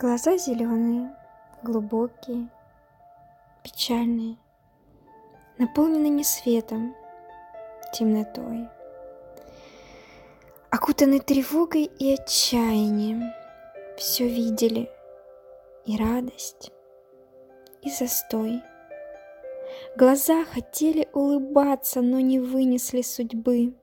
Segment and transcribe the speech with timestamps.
[0.00, 1.14] Глаза зеленые,
[1.62, 2.48] глубокие,
[3.62, 4.38] печальные,
[5.58, 6.96] наполнены не светом,
[7.92, 8.66] темнотой,
[10.70, 13.30] окутаны тревогой и отчаянием.
[13.98, 14.90] Все видели
[15.84, 16.72] и радость,
[17.82, 18.62] и застой.
[19.96, 23.74] Глаза хотели улыбаться, но не вынесли судьбы,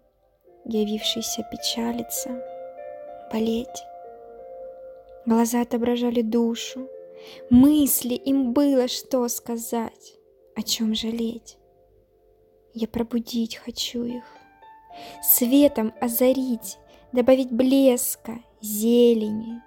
[0.66, 2.44] явившейся печалиться,
[3.32, 3.87] болеть.
[5.28, 6.88] Глаза отображали душу,
[7.50, 10.14] мысли им было что сказать,
[10.56, 11.58] о чем жалеть.
[12.74, 14.24] Я пробудить хочу их,
[15.22, 16.78] светом озарить,
[17.12, 19.62] добавить блеска, зелени,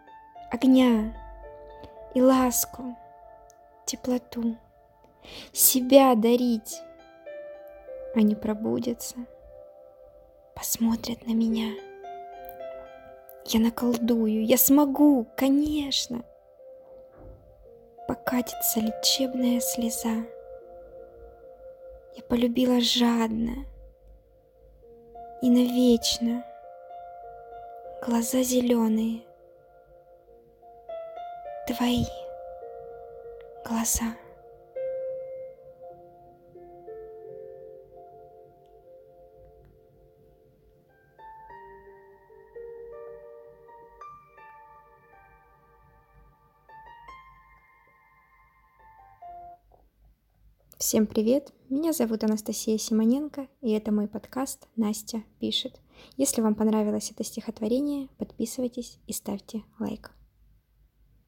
[0.50, 1.14] огня
[2.14, 2.96] и ласку,
[3.84, 4.56] теплоту,
[5.52, 6.80] себя дарить.
[8.14, 9.16] Они пробудятся,
[10.54, 11.89] посмотрят на меня.
[13.46, 16.22] Я наколдую, я смогу, конечно.
[18.06, 20.24] Покатится лечебная слеза.
[22.16, 23.64] Я полюбила жадно
[25.42, 26.44] и навечно.
[28.06, 29.22] Глаза зеленые,
[31.66, 32.04] твои
[33.64, 34.16] глаза.
[50.80, 51.52] Всем привет!
[51.68, 55.78] Меня зовут Анастасия Симоненко, и это мой подкаст «Настя пишет».
[56.16, 60.12] Если вам понравилось это стихотворение, подписывайтесь и ставьте лайк.